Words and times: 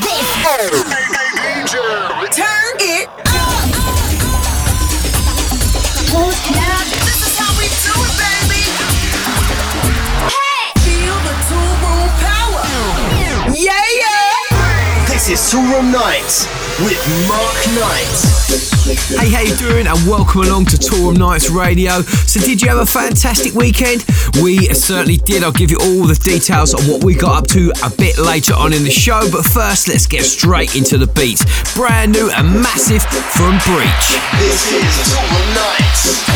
this. 0.00 0.26
Turn 2.30 2.72
it 2.80 3.08
up. 3.36 3.70
This 6.10 7.20
is 7.26 7.38
how 7.38 7.52
we 7.58 7.66
do 7.68 7.94
it, 8.06 8.14
baby. 8.18 8.62
Hey. 10.30 10.62
Feel 10.84 11.18
the 11.26 11.34
two 11.48 11.68
room 11.82 12.10
power. 12.22 12.62
Yeah, 13.54 13.84
yeah. 13.98 15.06
This 15.06 15.28
is 15.28 15.40
Toolroom 15.52 15.92
Knights 15.92 16.69
welcome 20.08 20.40
along 20.40 20.64
to 20.64 20.78
Toolroom 20.78 21.18
Knights 21.18 21.50
Radio. 21.50 22.00
So, 22.00 22.40
did 22.40 22.62
you 22.62 22.68
have 22.68 22.78
a 22.78 22.86
fantastic 22.86 23.52
weekend? 23.52 24.04
We 24.42 24.64
certainly 24.72 25.18
did. 25.18 25.44
I'll 25.44 25.52
give 25.52 25.70
you 25.70 25.76
all 25.76 26.06
the 26.06 26.14
details 26.14 26.72
on 26.72 26.82
what 26.84 27.04
we 27.04 27.14
got 27.14 27.36
up 27.36 27.46
to 27.48 27.70
a 27.84 27.90
bit 27.90 28.16
later 28.18 28.54
on 28.54 28.72
in 28.72 28.82
the 28.82 28.90
show. 28.90 29.20
But 29.30 29.44
first, 29.44 29.88
let's 29.88 30.06
get 30.06 30.24
straight 30.24 30.74
into 30.74 30.96
the 30.96 31.06
beats. 31.08 31.44
Brand 31.74 32.12
new 32.12 32.30
and 32.30 32.62
massive 32.62 33.02
from 33.02 33.58
Breach. 33.68 34.16
This 34.40 34.72
is 34.72 34.88
Toolroom 35.12 35.54
Knights. 35.54 36.30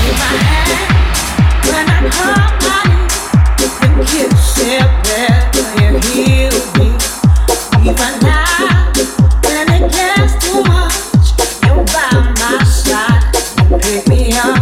Heading 13.85 14.54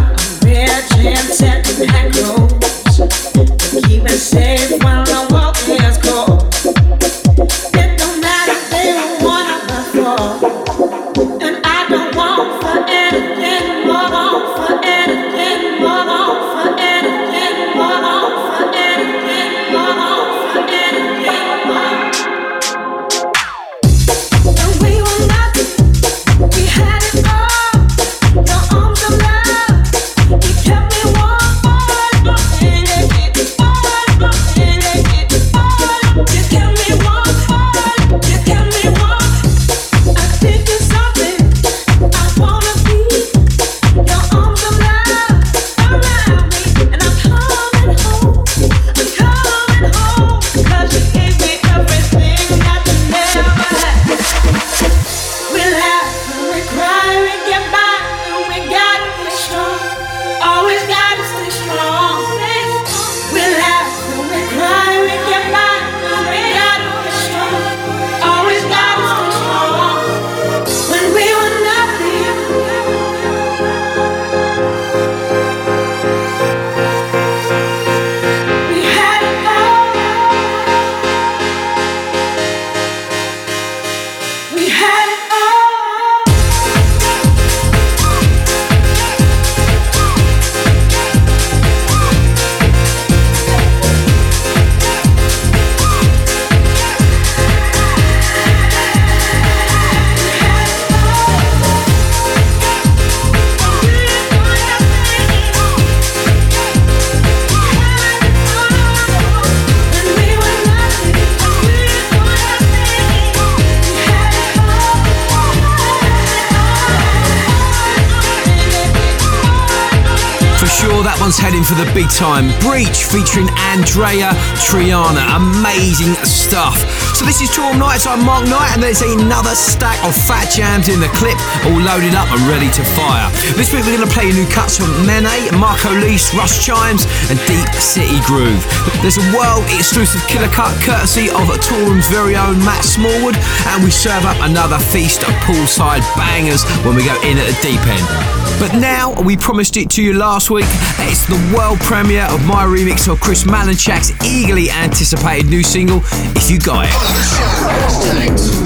time. 122.23 122.55
Breach 122.63 123.03
featuring 123.11 123.51
Andreya 123.75 124.31
Triana. 124.55 125.27
Amazing 125.35 126.15
stuff. 126.23 126.79
So 127.19 127.27
this 127.27 127.43
is 127.43 127.51
Toolroom 127.51 127.83
Knights. 127.83 128.07
I'm 128.07 128.23
Mark 128.23 128.47
Knight, 128.47 128.79
and 128.79 128.83
there's 128.83 129.03
another 129.03 129.59
stack 129.59 129.99
of 130.07 130.15
fat 130.15 130.47
jams 130.47 130.87
in 130.87 131.03
the 131.03 131.11
clip, 131.19 131.35
all 131.67 131.83
loaded 131.83 132.15
up 132.15 132.31
and 132.31 132.39
ready 132.47 132.71
to 132.79 132.83
fire. 132.95 133.27
This 133.59 133.75
week 133.75 133.83
we're 133.83 133.99
going 133.99 134.07
to 134.07 134.15
play 134.15 134.31
new 134.31 134.47
cuts 134.55 134.79
from 134.79 134.95
Mene, 135.03 135.51
Marco 135.59 135.91
Lys, 135.91 136.31
Russ 136.39 136.63
Chimes, 136.63 137.11
and 137.27 137.43
Deep 137.51 137.67
City 137.75 138.23
Groove. 138.23 138.63
There's 139.03 139.19
a 139.19 139.27
world 139.35 139.67
exclusive 139.75 140.23
killer 140.31 140.53
cut 140.55 140.71
courtesy 140.79 141.27
of 141.27 141.51
Toolroom's 141.59 142.07
very 142.07 142.39
own 142.39 142.63
Matt 142.63 142.87
Smallwood, 142.87 143.35
and 143.75 143.83
we 143.83 143.91
serve 143.91 144.23
up 144.31 144.39
another 144.47 144.79
feast 144.95 145.27
of 145.27 145.35
poolside 145.43 146.07
bangers 146.15 146.63
when 146.87 146.95
we 146.95 147.03
go 147.03 147.19
in 147.27 147.35
at 147.35 147.51
the 147.51 147.59
deep 147.67 147.83
end. 147.91 148.42
But 148.59 148.75
now, 148.75 149.21
we 149.23 149.37
promised 149.37 149.77
it 149.77 149.91
to 149.91 150.03
you 150.03 150.15
last 150.15 150.51
week, 150.51 150.67
it's 151.01 151.27
the 151.27 151.55
world 151.57 151.81
premiere 151.81 152.25
of 152.25 152.45
my 152.47 152.65
remix 152.65 153.11
of 153.13 153.21
Chris 153.21 153.45
Malinchak's 153.45 154.13
eagerly 154.25 154.71
anticipated 154.71 155.51
new 155.51 155.63
single, 155.63 156.01
If 156.37 156.51
You 156.51 156.59
Got 156.59 156.87
It. 156.89 158.62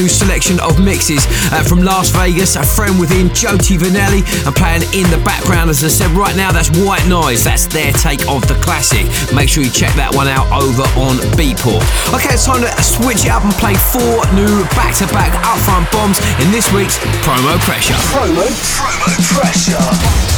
New 0.00 0.08
selection 0.08 0.58
of 0.60 0.80
mixes 0.82 1.26
uh, 1.52 1.62
from 1.62 1.82
Las 1.82 2.08
Vegas. 2.10 2.56
A 2.56 2.64
friend 2.64 2.98
within, 2.98 3.28
Joti 3.28 3.76
Vanelli, 3.76 4.24
and 4.46 4.56
playing 4.56 4.82
in 4.96 5.04
the 5.10 5.20
background, 5.24 5.68
as 5.68 5.84
I 5.84 5.88
said, 5.88 6.10
right 6.12 6.34
now 6.36 6.50
that's 6.50 6.70
White 6.80 7.06
Noise. 7.06 7.44
That's 7.44 7.66
their 7.66 7.92
take 7.92 8.26
of 8.28 8.46
the 8.48 8.54
classic. 8.64 9.04
Make 9.34 9.48
sure 9.50 9.62
you 9.62 9.70
check 9.70 9.92
that 9.96 10.14
one 10.14 10.28
out 10.28 10.48
over 10.48 10.88
on 10.96 11.20
Beatport. 11.36 11.84
Okay, 12.16 12.32
it's 12.32 12.46
time 12.46 12.62
to 12.64 12.70
switch 12.82 13.28
it 13.28 13.30
up 13.30 13.44
and 13.44 13.52
play 13.60 13.74
four 13.92 14.24
new 14.32 14.64
back-to-back 14.72 15.36
upfront 15.44 15.90
bombs 15.92 16.16
in 16.40 16.48
this 16.50 16.72
week's 16.72 16.96
Promo 17.20 17.60
Pressure. 17.60 17.98
Promo, 18.08 18.48
promo 18.72 19.10
Pressure. 19.36 20.29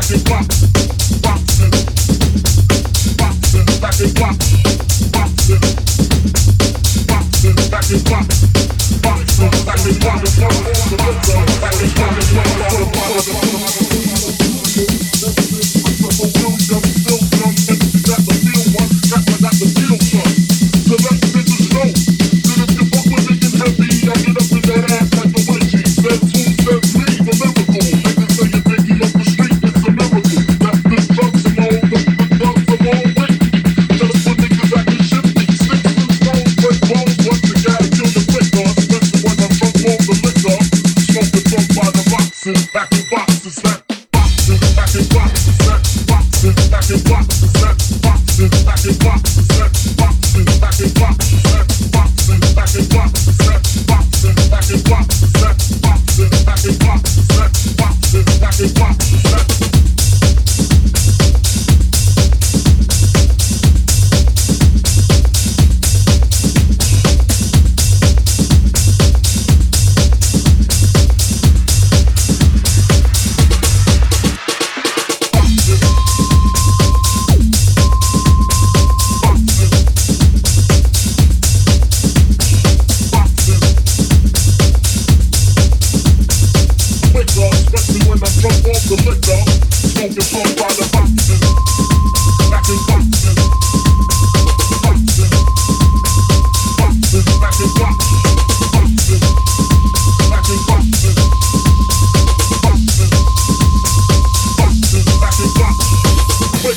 Back 0.00 0.69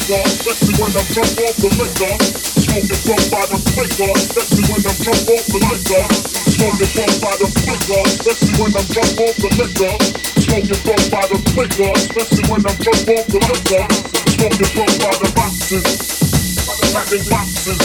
flicker. 0.04 0.24
Let 0.44 0.60
me 0.64 0.74
when 0.80 0.92
I'm 0.92 1.08
drunk 1.12 1.40
off 1.40 1.56
the 1.58 1.70
liquor. 1.80 2.14
Smoking 2.60 3.00
from 3.04 3.22
by 3.32 3.44
the 3.48 3.58
flicker. 3.72 4.12
Let 4.36 4.48
me 4.52 4.62
when 4.68 4.84
I'm 4.84 4.96
drunk 5.00 5.32
off 5.32 5.46
the 5.48 5.60
liquor. 5.64 6.04
Smoking 6.52 6.92
from 6.92 7.12
by 7.24 7.34
the 7.40 7.48
flicker. 7.48 8.04
Let 8.24 8.38
me 8.44 8.52
when 8.60 8.72
I'm 8.76 8.86
drunk 8.92 9.20
off 9.24 9.36
the 9.40 9.50
liquor. 9.60 9.96
Smoking 10.44 10.80
from 10.84 11.02
by 11.08 11.24
the 11.28 11.38
flicker. 11.54 11.94
Let 12.16 12.30
when 12.50 12.62
I'm 12.68 12.78
drunk 12.84 13.08
off 13.14 13.28
the 13.32 13.40
liquor. 13.48 13.84
Smoking 14.34 14.72
from 14.74 14.92
by 15.00 15.12
the 15.24 15.30
boxes. 15.36 15.88
Packing 16.94 17.26
boxes. 17.30 17.80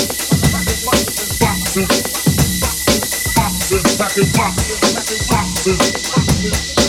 Boxes. 1.39 1.89
Boxes. 3.35 3.83
Packing 3.97 4.31
boxes. 4.35 4.79
Packing 4.95 5.23
boxes. 5.31 5.81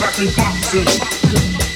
Packing 0.00 0.32
boxes. 0.34 1.69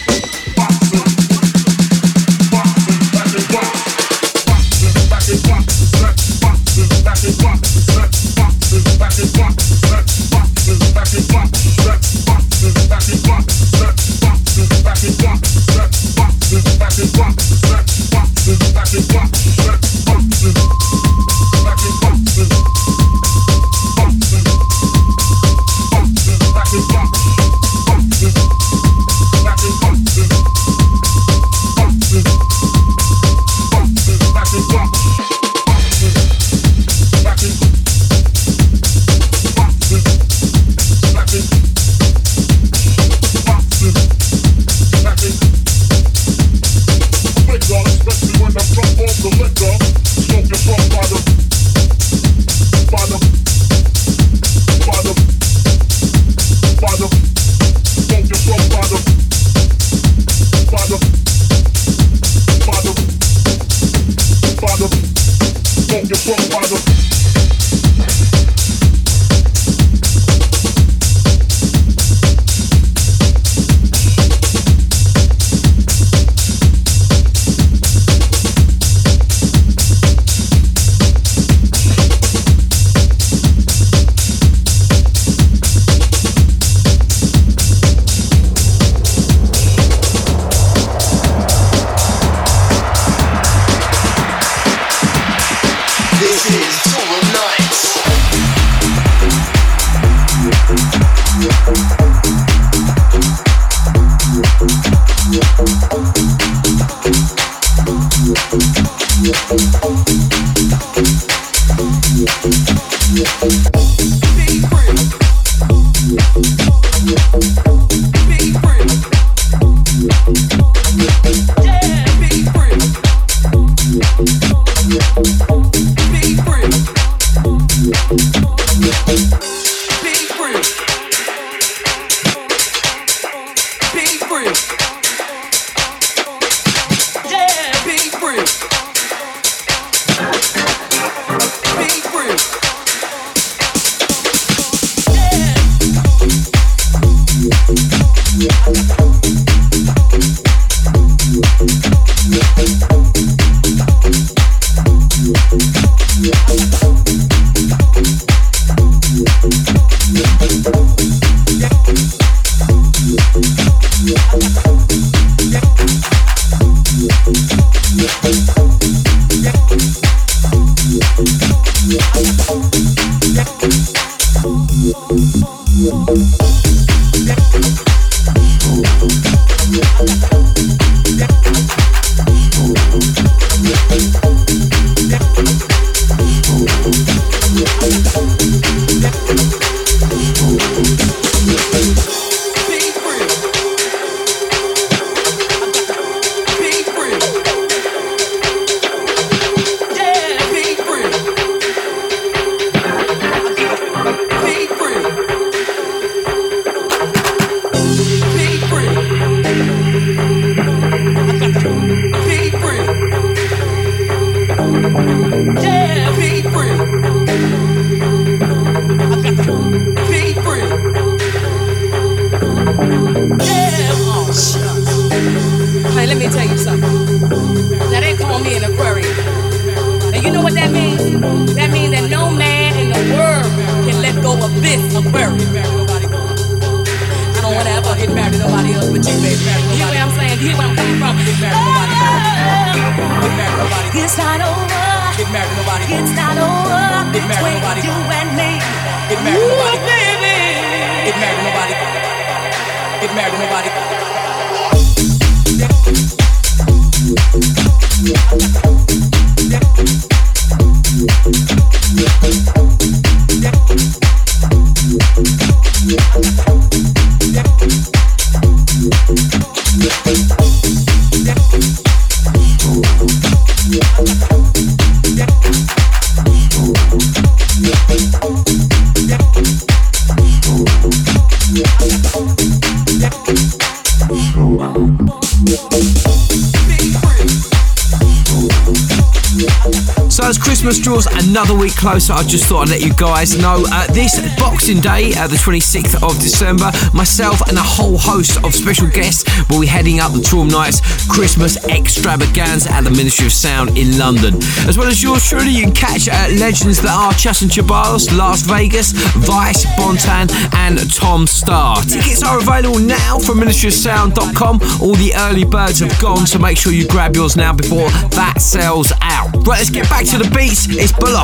Another 291.35 291.59
week 291.59 291.75
closer, 291.75 292.13
I 292.13 292.23
just 292.23 292.47
thought 292.47 292.69
I'd 292.69 292.69
let 292.69 292.81
you 292.81 292.95
guys 292.95 293.37
know 293.37 293.65
uh, 293.73 293.93
this 293.93 294.23
Boxing 294.39 294.79
Day, 294.79 295.11
uh, 295.19 295.27
the 295.27 295.35
26th 295.35 296.01
of 296.01 296.15
December, 296.23 296.71
myself 296.93 297.43
and 297.49 297.59
a 297.59 297.61
whole 297.61 297.99
host 297.99 298.39
of 298.45 298.55
special 298.55 298.87
guests 298.87 299.25
will 299.51 299.61
be 299.61 299.67
heading 299.67 299.99
up 299.99 300.13
the 300.13 300.21
Toolroom 300.21 300.53
Knights 300.53 300.79
Christmas 301.09 301.57
extravaganza 301.67 302.71
at 302.71 302.85
the 302.85 302.93
Ministry 302.93 303.27
of 303.27 303.33
Sound 303.33 303.77
in 303.77 303.99
London. 303.99 304.37
As 304.69 304.79
well 304.79 304.87
as 304.87 305.03
yours 305.03 305.27
truly, 305.29 305.51
you 305.51 305.63
can 305.65 305.75
catch 305.75 306.07
uh, 306.07 306.15
legends 306.39 306.81
that 306.83 306.95
are 306.95 307.13
Chus 307.15 307.43
and 307.43 307.51
Ceballos, 307.51 308.17
Las 308.17 308.43
Vegas, 308.43 308.93
Vice, 309.27 309.67
Bontan, 309.75 310.31
and 310.55 310.79
Tom 310.95 311.27
Staar. 311.27 311.83
Tickets 311.83 312.23
are 312.23 312.39
available 312.39 312.79
now 312.79 313.19
from 313.19 313.41
ministryofsound.com. 313.41 314.61
All 314.81 314.95
the 314.95 315.13
early 315.27 315.45
birds 315.45 315.81
have 315.81 316.01
gone, 316.01 316.29
so 316.29 316.39
make 316.39 316.57
sure 316.57 316.73
you 316.73 316.87
grab 316.87 317.17
yours 317.17 317.35
now 317.35 317.53
before 317.53 317.91
that 318.15 318.35
sells 318.39 318.93
out. 319.01 319.35
Right, 319.45 319.59
let's 319.59 319.71
get 319.71 319.91
back 319.91 320.07
to 320.07 320.19
the 320.19 320.31
beats. 320.31 320.69
It's 320.71 320.93
Balaka. 320.93 321.24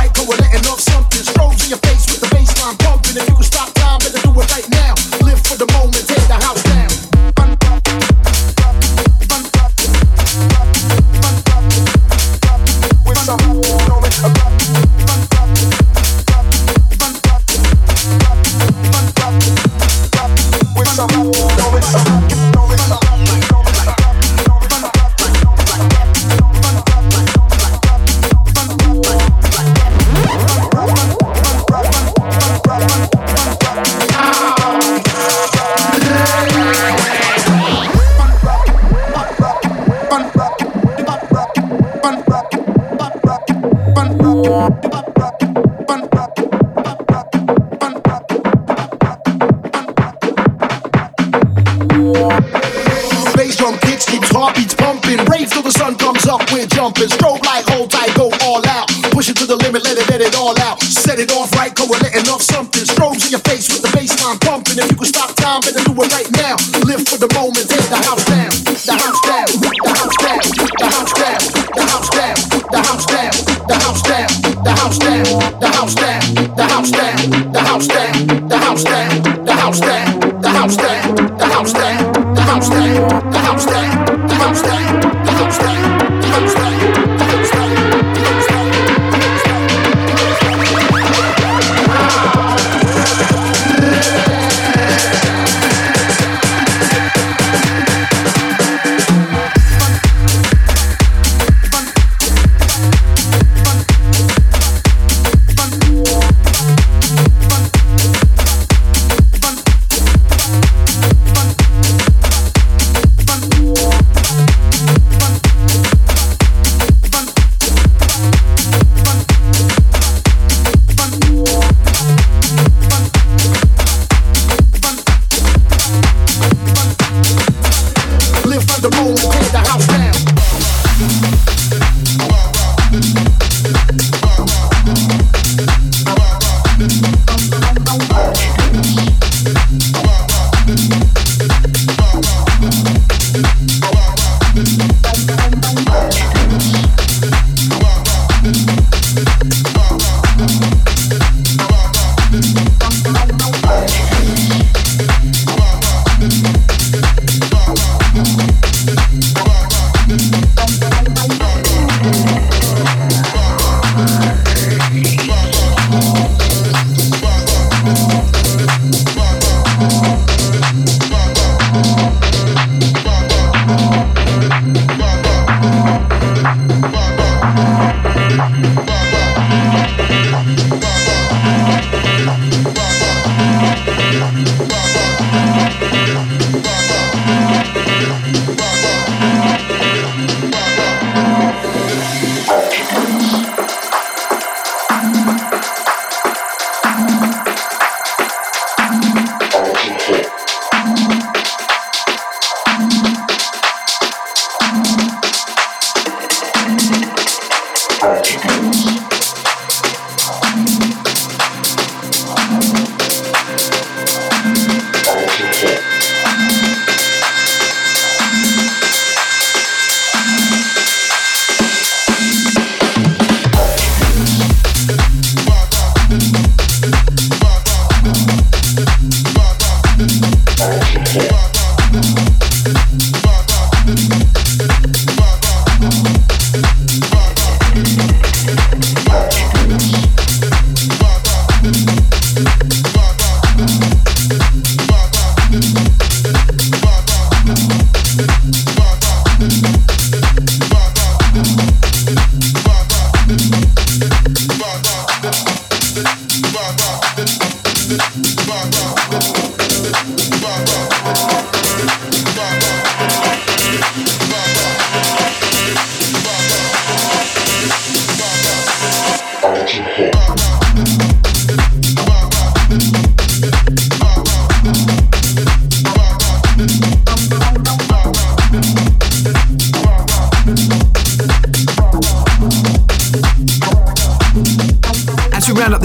the 64.11 64.21
baseline 64.21 64.39
pumping. 64.41 64.77
If 64.79 64.91
you 64.91 64.97
can 64.97 65.05
stop 65.05 65.35
time, 65.35 65.61
better 65.61 65.83
do 65.83 65.93
it 65.93 66.11
right 66.11 66.31
now. 66.35 66.55
Live 66.83 67.07
for 67.07 67.17
the 67.17 67.29
moment, 67.33 67.69
take 67.69 67.87
the 67.87 67.97
house 67.97 68.25
down. 68.25 68.51
The 68.81 68.95
house 68.97 69.21
down, 69.21 69.47
the 69.61 69.91
house 69.91 70.17
the 70.17 70.87
house 70.91 71.13
down, 71.15 71.39
the 71.71 71.85
house 71.85 72.11
down, 72.11 72.39
the 72.67 72.79
house 72.81 73.05
down, 73.05 73.31
the 73.67 73.77
house 73.81 74.03
down, 74.03 74.11
the 74.11 74.11
house 74.11 74.11
down, 74.11 74.51
the 74.51 74.75
house 74.75 74.97
down, 75.01 75.51
the 75.55 75.69
house 75.71 75.91
down, 75.91 76.55
the 76.55 76.67
house 76.67 76.91
down, 76.91 78.27
the 78.37 78.57
house 78.57 78.77
down, 78.81 78.83
the 78.83 78.83
house 78.83 78.83
down, 78.83 79.21
the 79.41 79.53
house 79.53 79.79
down, 79.81 80.41
the 80.41 80.49
house 80.49 80.75
down, 80.75 81.15
the 81.31 81.49
house 81.49 81.73
down, 81.73 82.13
the 82.33 82.41
house 82.41 82.69
down, 82.69 83.31
the 83.31 83.39
house 83.39 83.65
down, 83.65 84.27
the 84.27 84.80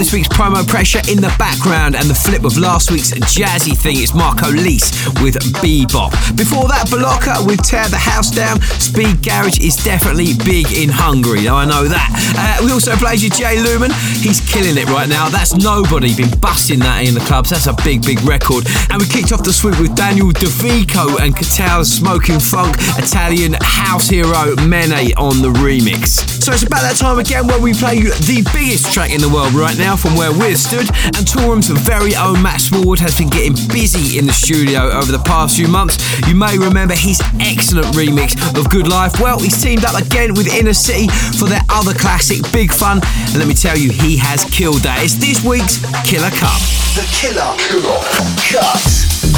promo 0.05 0.67
pressure 0.67 1.01
in 1.09 1.17
the 1.17 1.33
background 1.39 1.95
and 1.95 2.05
the 2.09 2.13
flip 2.13 2.45
of 2.45 2.55
last 2.57 2.91
week's 2.91 3.11
jazzy 3.33 3.75
thing. 3.75 3.97
It's 3.97 4.13
Marco 4.13 4.49
Lys 4.49 4.93
with 5.25 5.35
Bebop. 5.57 6.13
Before 6.37 6.67
that, 6.69 6.85
Blocker 6.89 7.33
with 7.45 7.63
Tear 7.63 7.87
the 7.89 7.97
House 7.97 8.29
Down. 8.29 8.61
Speed 8.77 9.23
Garage 9.23 9.59
is 9.59 9.75
definitely 9.75 10.37
big 10.45 10.71
in 10.71 10.89
Hungary, 10.89 11.49
I 11.49 11.65
know 11.65 11.87
that. 11.89 12.09
Uh, 12.37 12.65
we 12.65 12.71
also 12.71 12.95
played 12.95 13.21
you 13.21 13.29
Jay 13.29 13.59
Lumen. 13.59 13.91
He's 14.21 14.39
killing 14.39 14.77
it 14.77 14.85
right 14.89 15.09
now. 15.09 15.29
That's 15.29 15.55
nobody 15.57 16.15
been 16.15 16.31
busting 16.39 16.79
that 16.79 17.01
in 17.01 17.13
the 17.13 17.25
clubs. 17.25 17.49
That's 17.49 17.65
a 17.65 17.75
big, 17.83 18.05
big 18.05 18.21
record. 18.21 18.69
And 18.93 19.01
we 19.01 19.07
kicked 19.07 19.31
off 19.31 19.43
the 19.43 19.53
sweep 19.53 19.79
with 19.79 19.95
Daniel 19.95 20.29
DeVico 20.29 21.19
and 21.19 21.35
Catal's 21.35 21.91
Smoking 21.91 22.39
Funk, 22.39 22.77
Italian 23.01 23.57
house 23.61 24.09
hero 24.09 24.53
Mene 24.61 25.17
on 25.17 25.41
the 25.41 25.49
remix. 25.57 26.36
So 26.47 26.53
it's 26.53 26.63
about 26.63 26.87
that 26.87 26.95
time 26.95 27.19
again 27.19 27.45
where 27.45 27.59
we 27.59 27.73
play 27.73 27.95
you 27.99 28.07
the 28.23 28.39
biggest 28.55 28.93
track 28.93 29.11
in 29.11 29.19
the 29.19 29.27
world 29.27 29.51
right 29.51 29.77
now 29.77 29.97
from 29.99 30.15
where 30.15 30.31
we're 30.31 30.55
stood. 30.55 30.87
And 31.19 31.27
Toolroom's 31.27 31.67
very 31.67 32.15
own 32.15 32.41
Matt 32.41 32.61
Smallwood 32.61 33.03
has 33.03 33.19
been 33.19 33.27
getting 33.27 33.51
busy 33.67 34.17
in 34.17 34.25
the 34.25 34.31
studio 34.31 34.87
over 34.95 35.11
the 35.11 35.19
past 35.27 35.57
few 35.57 35.67
months. 35.67 35.99
You 36.23 36.35
may 36.39 36.57
remember 36.57 36.95
his 36.95 37.19
excellent 37.41 37.87
remix 37.87 38.39
of 38.57 38.69
Good 38.69 38.87
Life. 38.87 39.19
Well, 39.19 39.39
he's 39.39 39.61
teamed 39.61 39.83
up 39.83 39.99
again 39.99 40.35
with 40.35 40.47
Inner 40.47 40.71
City 40.71 41.11
for 41.35 41.51
their 41.51 41.67
other 41.67 41.91
classic, 41.91 42.39
Big 42.53 42.71
Fun. 42.71 43.03
And 43.03 43.35
let 43.35 43.47
me 43.49 43.53
tell 43.53 43.75
you, 43.75 43.91
he 43.91 44.15
has 44.15 44.45
killed 44.45 44.87
that. 44.87 45.03
It's 45.03 45.19
this 45.19 45.43
week's 45.43 45.83
Killer 46.07 46.31
Cut. 46.31 46.63
The 46.95 47.03
Killer, 47.11 47.51
killer 47.59 47.99
Cut. 48.47 49.36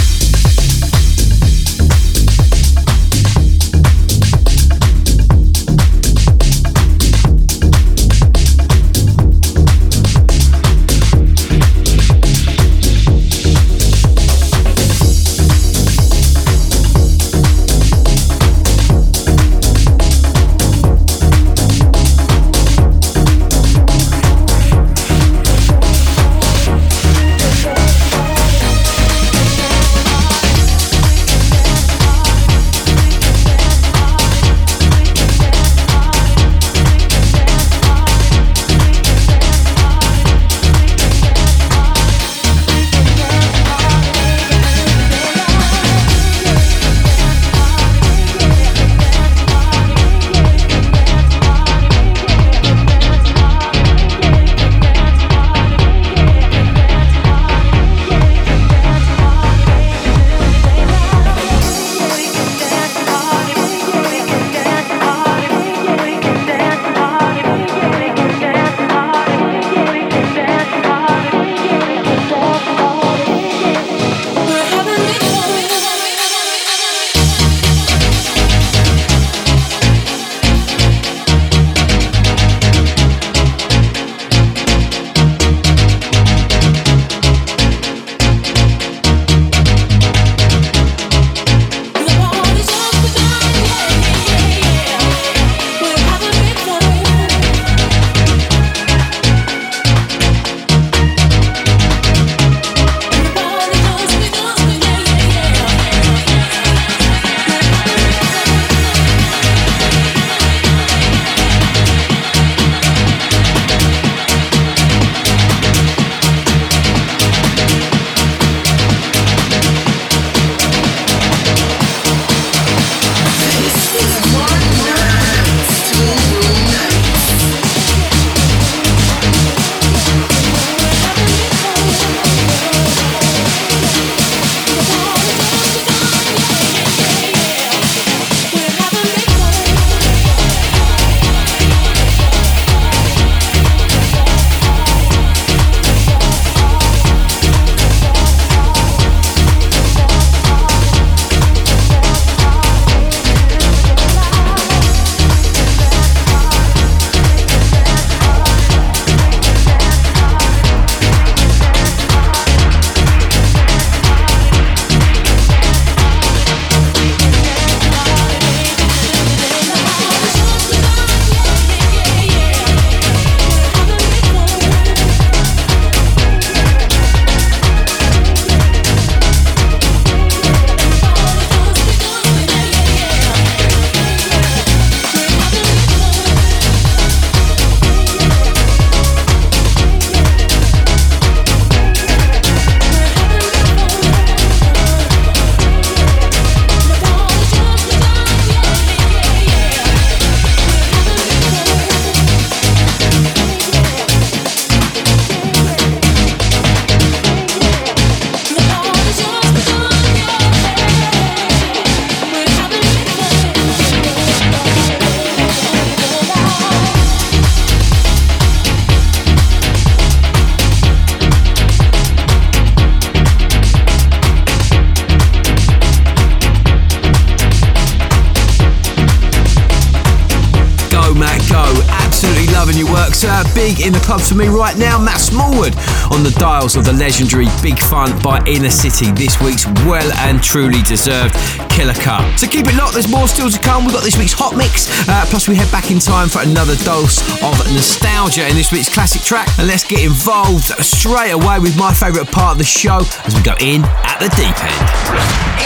Me 234.39 234.47
right 234.47 234.77
now. 234.77 234.97
Matt 234.97 235.19
Smallwood 235.19 235.75
on 236.15 236.23
the 236.23 236.31
dials 236.39 236.77
of 236.77 236.85
the 236.85 236.93
legendary 236.93 237.47
Big 237.61 237.77
Fun 237.77 238.15
by 238.23 238.39
Inner 238.47 238.69
City. 238.71 239.11
This 239.11 239.35
week's 239.41 239.67
well 239.83 240.07
and 240.23 240.41
truly 240.41 240.81
deserved 240.83 241.35
Killer 241.67 241.93
Cut. 241.99 242.23
So 242.39 242.47
keep 242.47 242.65
it 242.65 242.75
locked, 242.75 242.93
there's 242.93 243.11
more 243.11 243.27
still 243.27 243.49
to 243.49 243.59
come. 243.59 243.83
We've 243.83 243.93
got 243.93 244.03
this 244.03 244.17
week's 244.17 244.31
Hot 244.39 244.55
Mix, 244.55 244.87
uh, 245.09 245.25
plus 245.27 245.49
we 245.49 245.55
head 245.55 245.69
back 245.71 245.91
in 245.91 245.99
time 245.99 246.29
for 246.29 246.39
another 246.39 246.75
dose 246.87 247.19
of 247.43 247.51
nostalgia 247.75 248.47
in 248.47 248.55
this 248.55 248.71
week's 248.71 248.87
classic 248.87 249.21
track. 249.21 249.49
And 249.59 249.67
let's 249.67 249.83
get 249.83 249.99
involved 249.99 250.71
straight 250.79 251.31
away 251.31 251.59
with 251.59 251.77
my 251.77 251.93
favourite 251.93 252.31
part 252.31 252.53
of 252.53 252.57
the 252.59 252.69
show 252.69 253.03
as 253.27 253.35
we 253.35 253.43
go 253.43 253.59
in 253.59 253.83
at 254.07 254.23
the 254.23 254.31
deep 254.39 254.55
end. 254.55 254.87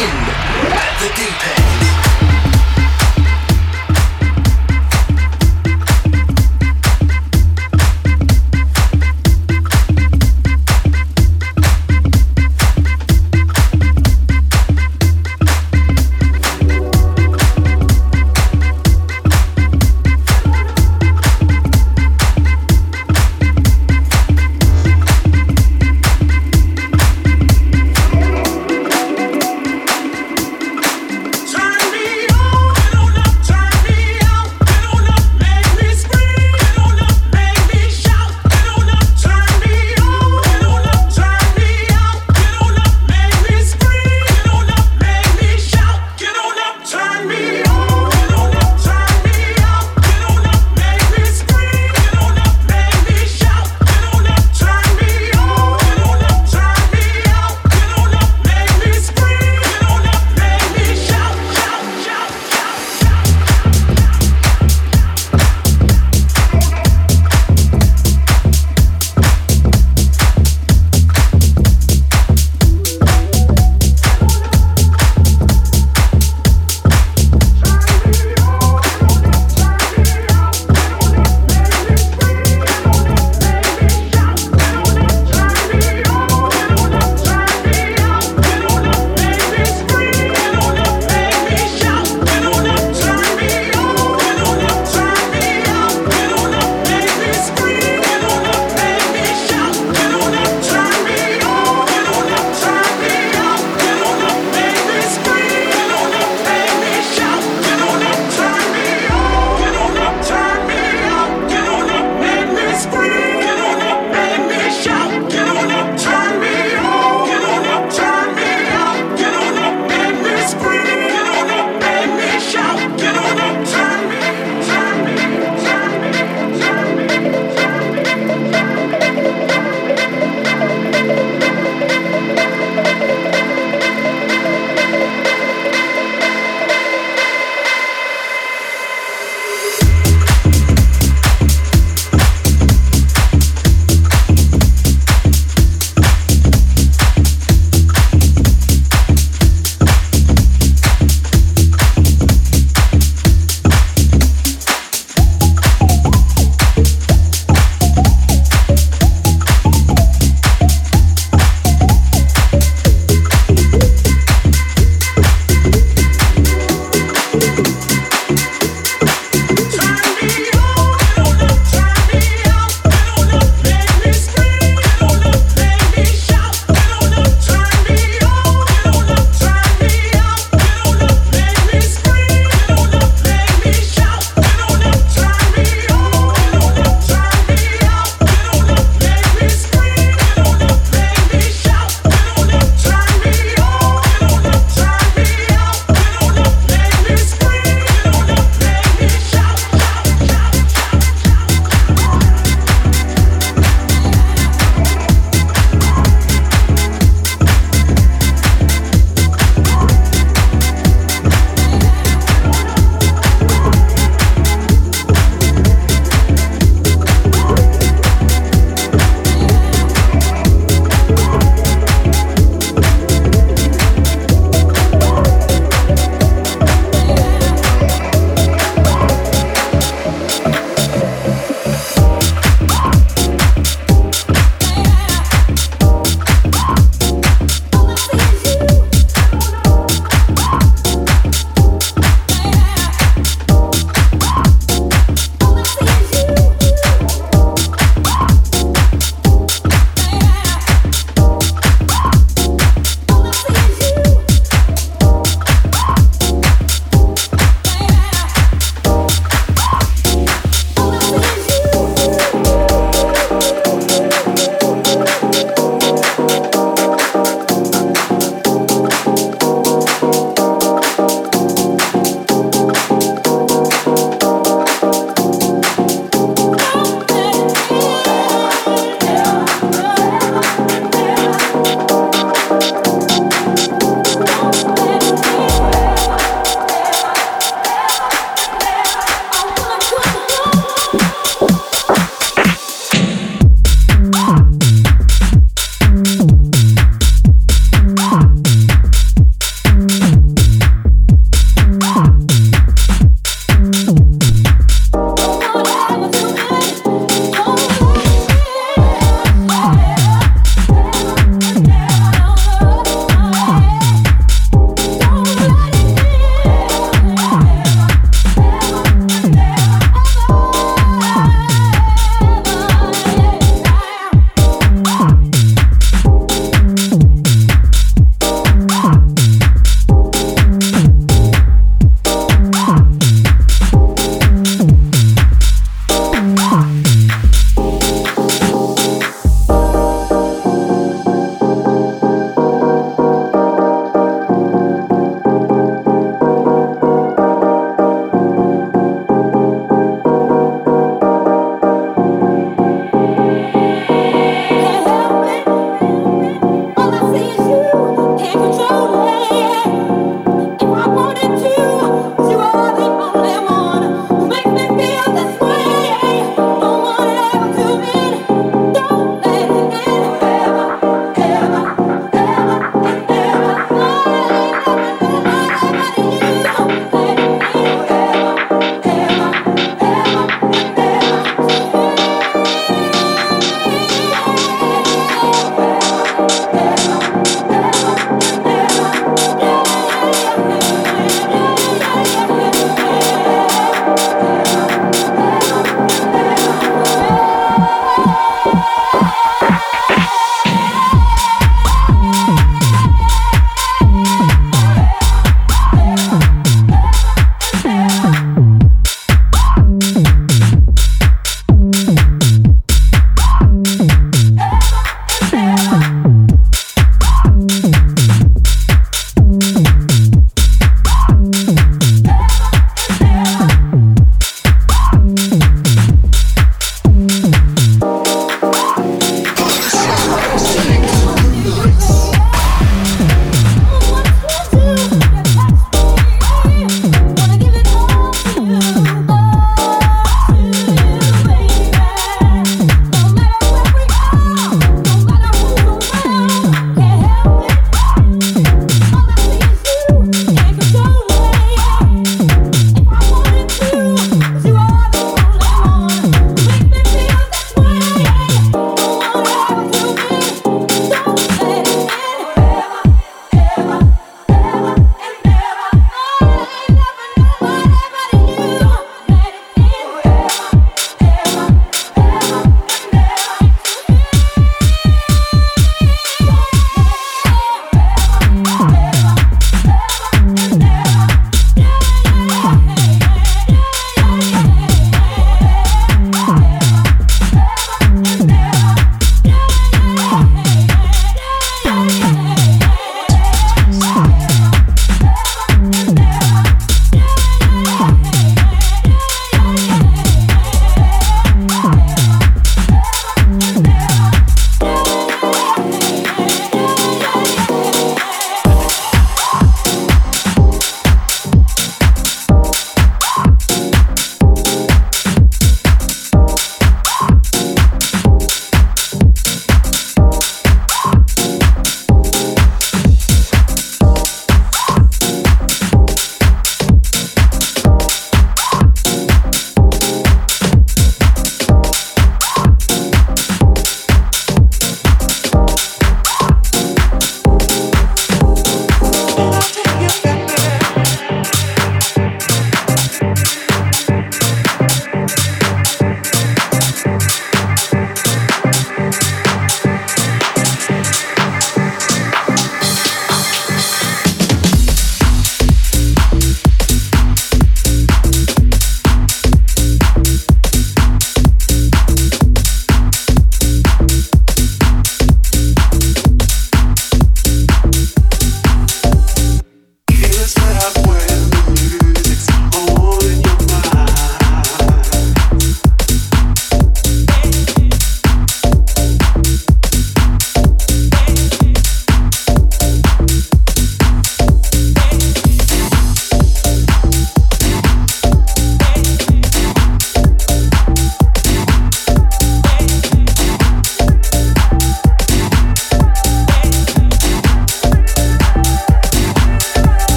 In 0.00 0.16
at 0.72 0.96
the 0.96 1.12
deep 1.12 1.40
end. 1.58 1.61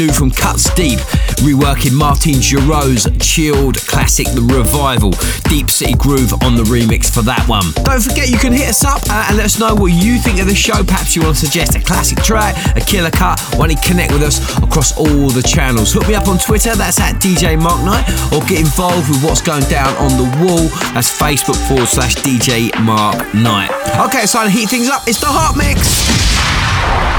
New 0.00 0.12
from 0.12 0.30
Cuts 0.30 0.72
Deep, 0.74 0.98
reworking 1.44 1.92
Martin 1.92 2.40
Geroux's 2.40 3.04
chilled 3.20 3.76
classic 3.84 4.26
The 4.32 4.40
Revival. 4.40 5.12
Deep 5.44 5.70
City 5.70 5.92
Groove 5.92 6.32
on 6.40 6.56
the 6.56 6.64
remix 6.64 7.12
for 7.12 7.20
that 7.22 7.44
one. 7.44 7.68
Don't 7.84 8.00
forget 8.00 8.30
you 8.30 8.38
can 8.38 8.52
hit 8.52 8.68
us 8.68 8.84
up 8.84 9.02
uh, 9.10 9.26
and 9.28 9.36
let 9.36 9.44
us 9.44 9.60
know 9.60 9.74
what 9.74 9.92
you 9.92 10.16
think 10.16 10.40
of 10.40 10.46
the 10.46 10.54
show. 10.54 10.82
Perhaps 10.84 11.16
you 11.16 11.22
want 11.22 11.36
to 11.36 11.44
suggest 11.44 11.76
a 11.76 11.80
classic 11.80 12.16
track, 12.24 12.56
a 12.76 12.80
killer 12.80 13.10
cut, 13.10 13.36
want 13.58 13.72
to 13.72 13.78
connect 13.84 14.12
with 14.12 14.22
us 14.22 14.40
across 14.64 14.96
all 14.96 15.28
the 15.28 15.42
channels. 15.42 15.92
Hook 15.92 16.08
me 16.08 16.14
up 16.14 16.28
on 16.28 16.38
Twitter, 16.38 16.74
that's 16.74 16.98
at 16.98 17.20
DJ 17.20 17.60
Mark 17.60 17.84
Knight, 17.84 18.08
or 18.32 18.40
get 18.48 18.60
involved 18.60 19.08
with 19.10 19.20
what's 19.22 19.42
going 19.42 19.68
down 19.68 19.92
on 20.00 20.16
the 20.16 20.28
wall. 20.40 20.64
That's 20.96 21.12
Facebook 21.12 21.60
forward 21.68 21.88
slash 21.88 22.16
DJ 22.16 22.72
Mark 22.80 23.20
Knight. 23.34 23.68
Okay, 24.08 24.24
so 24.24 24.44
to 24.44 24.48
heat 24.48 24.70
things 24.70 24.88
up, 24.88 25.04
it's 25.04 25.20
the 25.20 25.28
Hot 25.28 25.60
Mix. 25.60 26.39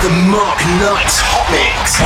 The 0.01 0.09
Mark 0.29 0.59
Knight 0.79 1.13
Hot 1.21 1.45
Mix. 1.51 2.01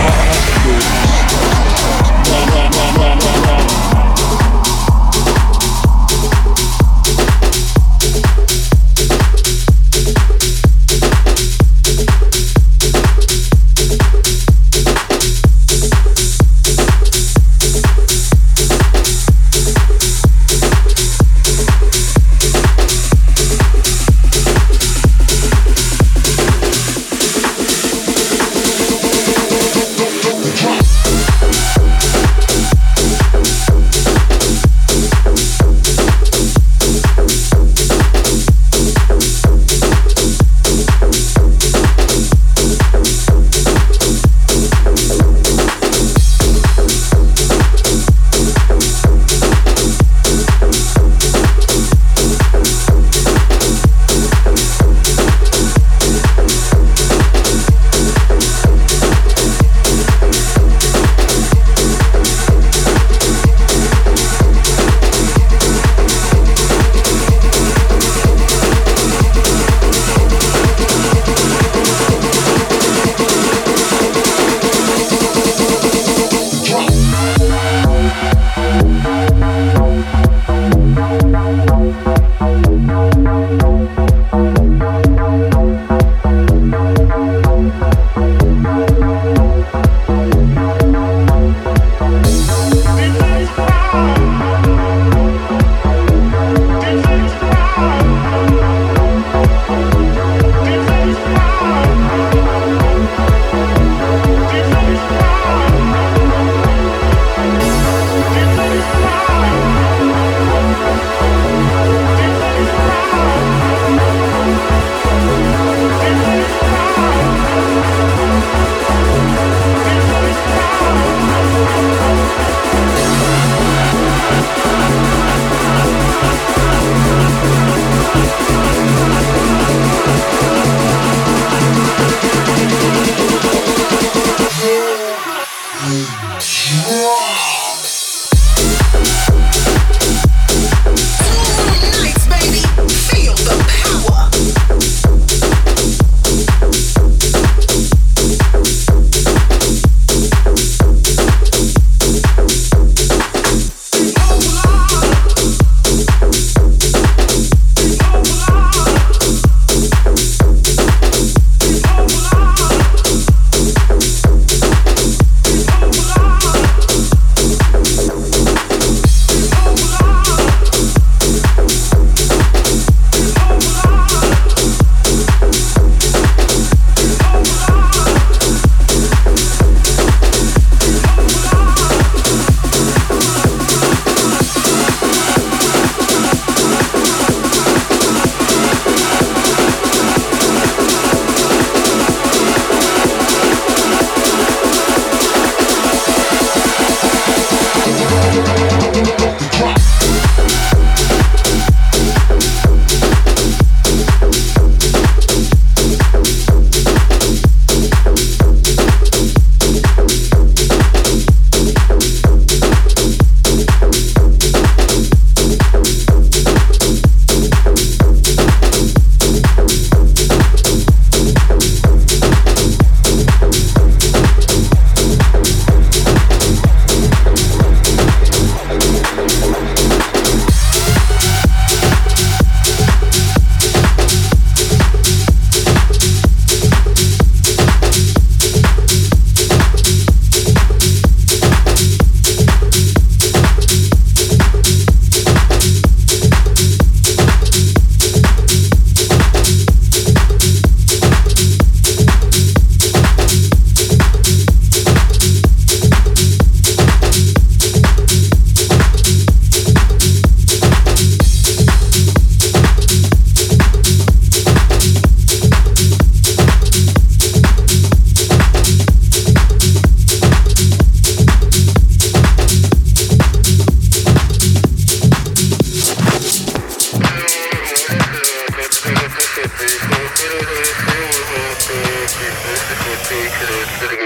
to 283.40 283.46
the 283.46 284.05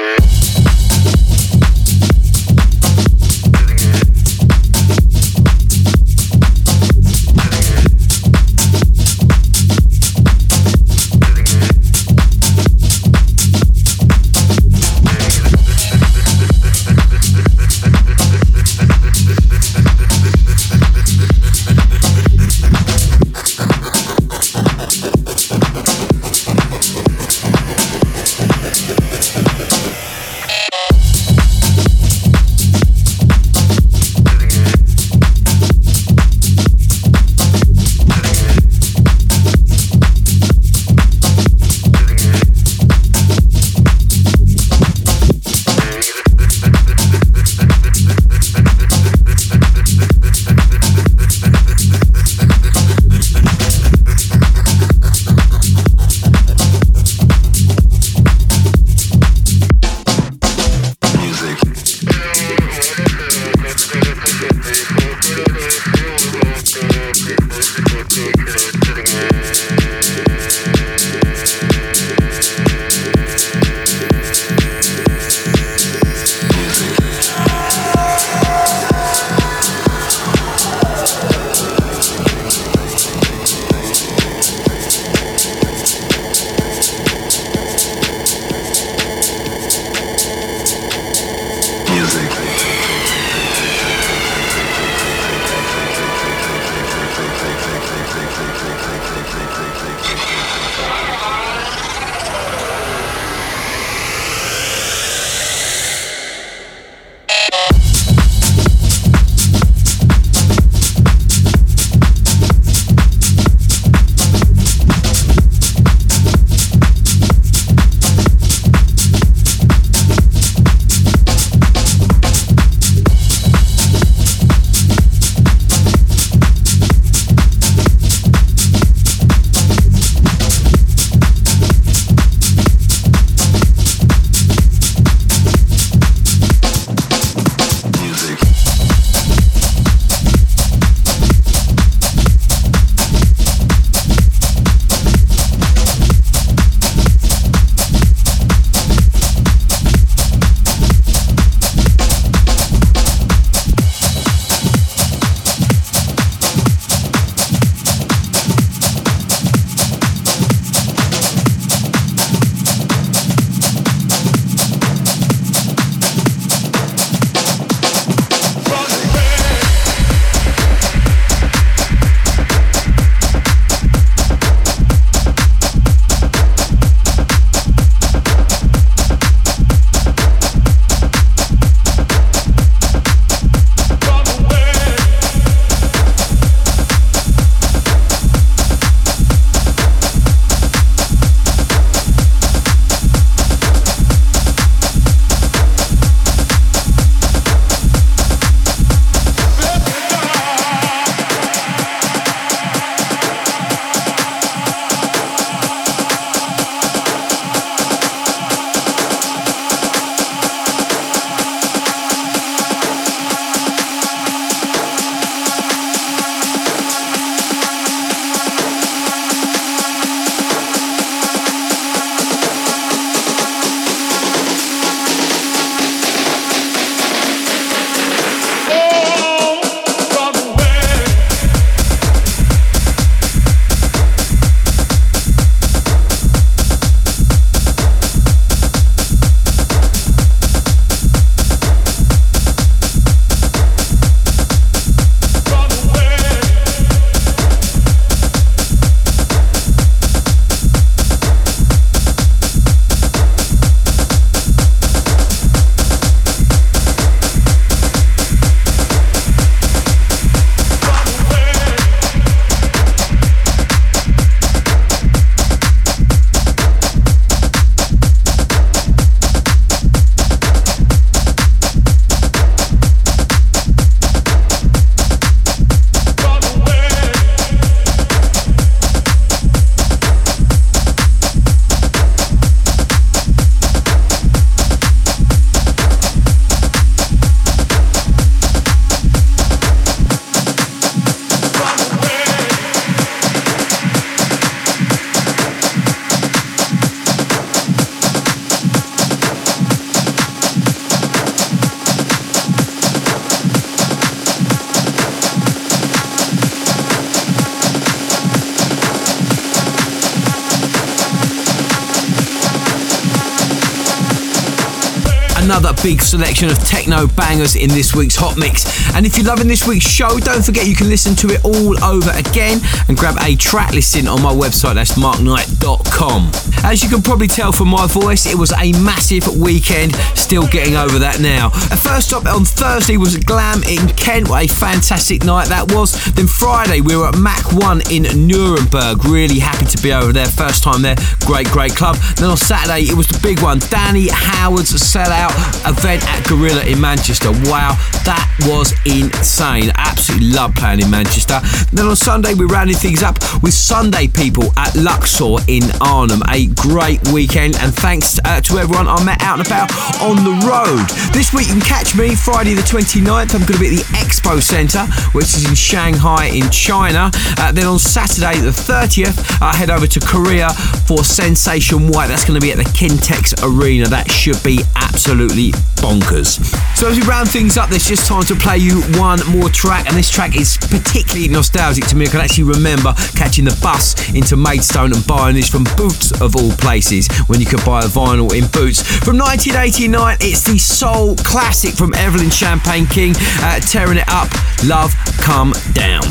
another 315.49 315.73
big 315.81 315.99
selection 315.99 316.47
of 316.47 316.63
techno 316.63 317.07
bangers 317.07 317.55
in 317.55 317.69
this 317.69 317.95
week's 317.95 318.15
Hot 318.15 318.37
Mix. 318.37 318.69
And 318.93 319.03
if 319.03 319.17
you're 319.17 319.25
loving 319.25 319.47
this 319.47 319.67
week's 319.67 319.89
show, 319.89 320.19
don't 320.19 320.45
forget 320.45 320.67
you 320.67 320.75
can 320.75 320.89
listen 320.89 321.15
to 321.15 321.27
it 321.33 321.43
all 321.43 321.73
over 321.83 322.11
again 322.11 322.61
and 322.87 322.95
grab 322.95 323.15
a 323.19 323.35
track 323.35 323.73
listing 323.73 324.07
on 324.07 324.21
my 324.21 324.31
website. 324.31 324.75
That's 324.75 324.95
markknight.com. 324.95 326.29
As 326.63 326.83
you 326.83 326.89
can 326.89 327.01
probably 327.01 327.27
tell 327.27 327.51
from 327.51 327.69
my 327.69 327.87
voice, 327.87 328.27
it 328.27 328.37
was 328.37 328.51
a 328.51 328.73
massive 328.83 329.25
weekend. 329.41 329.95
Still 330.13 330.45
getting 330.45 330.75
over 330.75 330.99
that 330.99 331.19
now. 331.19 331.47
A 331.73 331.77
First 331.89 332.13
up 332.13 332.27
on 332.27 332.45
Thursday 332.45 332.97
was 332.97 333.17
Glam 333.17 333.63
in 333.63 333.87
Kent. 333.97 334.29
What 334.29 334.45
a 334.45 334.47
fantastic 334.47 335.23
night 335.23 335.47
that 335.47 335.71
was. 335.73 335.97
Then 336.13 336.27
Friday 336.27 336.81
we 336.81 336.95
were 336.95 337.07
at 337.07 337.17
Mac 337.17 337.41
1 337.51 337.89
in 337.89 338.03
Nuremberg. 338.27 339.03
Really 339.05 339.39
happy 339.39 339.65
to 339.65 339.81
be 339.81 339.91
over 339.91 340.13
there. 340.13 340.27
First 340.27 340.63
time 340.63 340.83
there. 340.83 340.95
Great, 341.25 341.47
great 341.47 341.73
club. 341.75 341.95
Then 342.17 342.29
on 342.29 342.37
Saturday 342.37 342.83
it 342.85 342.93
was 342.93 343.07
the 343.07 343.17
big 343.23 343.41
one. 343.41 343.57
Danny 343.73 344.09
Howard's 344.13 344.71
sellout 344.73 345.33
event 345.65 346.05
at 346.07 346.25
Gorilla 346.27 346.63
in 346.65 346.79
Manchester. 346.79 347.31
Wow, 347.49 347.75
that 348.05 348.25
was 348.47 348.73
insane. 348.85 349.71
Absolutely 349.75 350.29
love 350.31 350.55
playing 350.55 350.81
in 350.81 350.89
Manchester. 350.89 351.39
Then 351.71 351.87
on 351.87 351.95
Sunday 351.95 352.33
we 352.33 352.45
rounded 352.45 352.77
things 352.77 353.03
up 353.03 353.19
with 353.41 353.53
Sunday 353.53 354.07
People 354.07 354.51
at 354.57 354.75
Luxor 354.75 355.37
in 355.47 355.63
Arnhem. 355.81 356.21
A 356.29 356.47
great 356.55 356.99
weekend 357.09 357.55
and 357.57 357.73
thanks 357.73 358.19
uh, 358.25 358.41
to 358.41 358.57
everyone 358.57 358.87
I 358.87 359.03
met 359.03 359.21
out 359.21 359.39
and 359.39 359.47
about 359.47 359.71
on 360.01 360.23
the 360.23 360.35
road. 360.47 360.85
This 361.13 361.33
week 361.33 361.47
you 361.47 361.53
can 361.53 361.61
catch 361.61 361.95
me 361.95 362.15
Friday 362.15 362.53
the 362.53 362.61
29th. 362.61 363.35
I'm 363.35 363.45
going 363.45 363.53
to 363.53 363.59
be 363.59 363.67
at 363.67 363.77
the 363.77 363.87
Expo 363.97 364.41
Centre, 364.41 364.85
which 365.11 365.25
is 365.35 365.47
in 365.47 365.55
Shanghai 365.55 366.25
in 366.25 366.49
China. 366.49 367.11
Uh, 367.37 367.51
then 367.51 367.67
on 367.67 367.79
Saturday 367.79 368.39
the 368.39 368.51
30th, 368.51 369.41
I 369.41 369.55
head 369.55 369.69
over 369.69 369.87
to 369.87 369.99
Korea 369.99 370.49
for 370.87 371.03
Sensation 371.03 371.91
White. 371.91 372.07
That's 372.07 372.25
going 372.25 372.39
to 372.39 372.45
be 372.45 372.51
at 372.51 372.57
the 372.57 372.69
Kintex 372.71 373.35
Arena. 373.43 373.87
That 373.87 374.09
should 374.09 374.41
be 374.43 374.61
absolutely 374.75 375.18
bonkers. 375.27 376.39
So 376.77 376.87
as 376.87 376.99
we 376.99 377.03
round 377.05 377.29
things 377.29 377.57
up, 377.57 377.69
there's 377.69 377.87
just 377.87 378.07
time 378.07 378.23
to 378.23 378.35
play 378.35 378.57
you 378.57 378.81
one 378.99 379.19
more 379.27 379.49
track, 379.49 379.87
and 379.87 379.95
this 379.95 380.09
track 380.09 380.35
is 380.35 380.57
particularly 380.57 381.27
nostalgic 381.27 381.85
to 381.87 381.95
me. 381.95 382.05
I 382.05 382.09
can 382.09 382.21
actually 382.21 382.45
remember 382.45 382.93
catching 383.15 383.45
the 383.45 383.57
bus 383.61 384.13
into 384.13 384.37
Maidstone 384.37 384.93
and 384.93 385.05
buying 385.05 385.35
this 385.35 385.49
from 385.49 385.65
Boots 385.75 386.11
of 386.21 386.35
all 386.35 386.51
places 386.51 387.07
when 387.27 387.39
you 387.39 387.45
could 387.45 387.63
buy 387.65 387.79
a 387.79 387.87
vinyl 387.87 388.31
in 388.33 388.47
Boots. 388.51 388.81
From 388.81 389.17
1989, 389.17 390.17
it's 390.21 390.43
the 390.43 390.57
soul 390.57 391.15
classic 391.17 391.73
from 391.75 391.93
Evelyn 391.95 392.29
Champagne 392.29 392.85
King, 392.87 393.13
uh, 393.41 393.59
tearing 393.59 393.97
it 393.97 394.07
up. 394.07 394.29
Love, 394.65 394.93
come 395.19 395.53
down. 395.73 396.03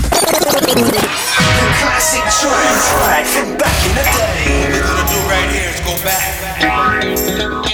Classic 1.80 2.24
track 2.40 3.26
from 3.26 3.56
back 3.56 3.86
in 3.86 3.94
the 3.94 4.02
day. 4.02 4.62
What 4.62 4.72
we're 4.72 4.82
gonna 4.82 5.08
do 5.08 5.18
right 5.28 5.50
here 5.50 5.70
is 5.70 5.80
go 5.80 5.94
back. 6.04 7.67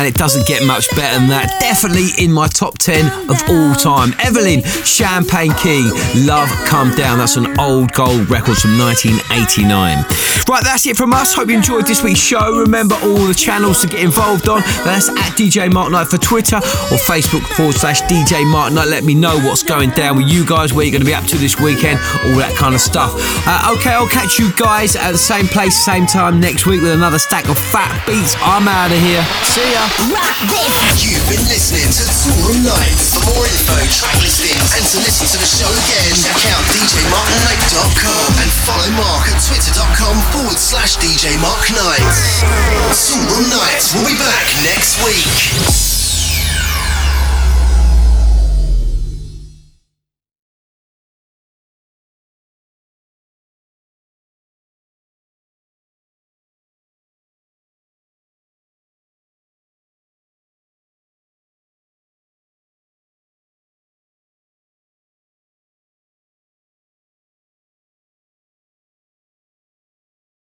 Man, 0.00 0.06
it 0.06 0.14
doesn't 0.14 0.46
get 0.46 0.64
much 0.64 0.88
better 0.96 1.18
than 1.18 1.28
that. 1.28 1.60
Definitely 1.60 2.24
in 2.24 2.32
my 2.32 2.48
top 2.48 2.78
10 2.78 3.28
of 3.28 3.36
all 3.52 3.74
time. 3.74 4.16
Evelyn 4.24 4.64
Champagne 4.80 5.52
King, 5.60 5.92
Love 6.24 6.48
Come 6.64 6.88
Down. 6.96 7.18
That's 7.18 7.36
an 7.36 7.60
old 7.60 7.92
gold 7.92 8.30
record 8.32 8.56
from 8.56 8.80
1989. 8.80 10.00
Right, 10.48 10.64
that's 10.64 10.86
it 10.86 10.96
from 10.96 11.12
us. 11.12 11.34
Hope 11.34 11.50
you 11.50 11.56
enjoyed 11.56 11.84
this 11.84 12.02
week's 12.02 12.18
show. 12.18 12.40
Remember 12.64 12.96
all 13.04 13.28
the 13.28 13.34
channels 13.34 13.82
to 13.82 13.88
get 13.88 14.00
involved 14.00 14.48
on. 14.48 14.62
That's 14.88 15.10
at 15.10 15.36
DJ 15.36 15.70
Mark 15.70 15.92
Knight 15.92 16.08
for 16.08 16.16
Twitter 16.16 16.56
or 16.56 16.96
Facebook 16.96 17.44
forward 17.52 17.76
slash 17.76 18.00
DJ 18.08 18.50
Mark 18.50 18.72
Knight. 18.72 18.88
Let 18.88 19.04
me 19.04 19.12
know 19.12 19.36
what's 19.44 19.62
going 19.62 19.90
down 19.90 20.16
with 20.16 20.32
you 20.32 20.46
guys, 20.46 20.72
where 20.72 20.86
you're 20.86 20.96
going 20.96 21.04
to 21.04 21.06
be 21.06 21.14
up 21.14 21.26
to 21.26 21.36
this 21.36 21.60
weekend, 21.60 22.00
all 22.24 22.40
that 22.40 22.56
kind 22.56 22.74
of 22.74 22.80
stuff. 22.80 23.12
Uh, 23.44 23.76
okay, 23.76 23.92
I'll 23.92 24.08
catch 24.08 24.38
you 24.38 24.50
guys 24.56 24.96
at 24.96 25.12
the 25.12 25.18
same 25.20 25.44
place, 25.44 25.76
same 25.76 26.06
time 26.06 26.40
next 26.40 26.64
week 26.64 26.80
with 26.80 26.92
another 26.92 27.18
stack 27.18 27.50
of 27.50 27.58
fat 27.58 27.92
beats. 28.06 28.32
I'm 28.40 28.64
out 28.66 28.88
of 28.88 28.98
here. 28.98 29.22
See 29.44 29.72
ya. 29.76 29.89
You've 29.98 31.26
been 31.26 31.42
listening 31.50 31.90
to 31.90 32.04
Toolroom 32.06 32.62
Knights. 32.62 33.14
For 33.14 33.22
more 33.34 33.42
info, 33.42 33.74
track 33.90 34.14
listings, 34.22 34.70
and 34.78 34.84
to 34.86 34.98
listen 35.02 35.26
to 35.26 35.38
the 35.42 35.48
show 35.48 35.66
again, 35.66 36.14
check 36.14 36.38
out 36.54 36.62
djmarkknight.com 36.70 38.30
and 38.38 38.50
follow 38.62 38.90
Mark 38.94 39.26
at 39.26 39.42
twitter.com 39.42 40.16
forward 40.30 40.58
slash 40.58 40.96
DJ 40.96 41.34
Mark 41.42 41.66
Knight. 41.74 42.14
Toolroom 42.94 43.50
Knights 43.50 43.94
will 43.94 44.06
be 44.06 44.14
back 44.14 44.46
next 44.62 45.02
week. 45.02 45.89